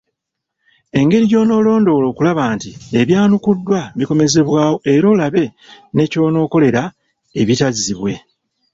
Engeri 0.99 1.25
gy’onoolondoola 1.29 2.05
okulaba 2.11 2.43
nti 2.55 2.71
ebyanukuddwa 2.99 3.81
bikomezebwawo 3.97 4.75
era 4.93 5.05
olabe 5.13 5.43
ne 5.93 6.03
ky’onookolera 6.11 6.83
ebitazzibwe. 7.41 8.13